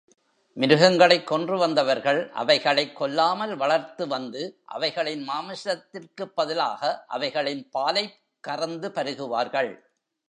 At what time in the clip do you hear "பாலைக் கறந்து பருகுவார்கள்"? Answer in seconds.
7.69-9.77